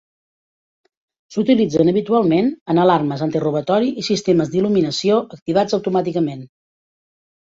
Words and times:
S'utilitzen 1.35 1.91
habitualment 1.91 2.49
en 2.75 2.81
alarmes 2.85 3.23
antirobatori 3.27 3.93
i 4.03 4.07
sistemes 4.09 4.51
d'il·luminació 4.55 5.21
activats 5.39 5.79
automàticament. 5.81 6.43